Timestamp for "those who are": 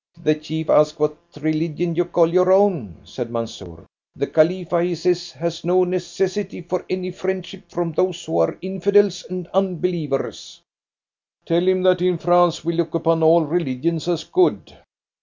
7.91-8.57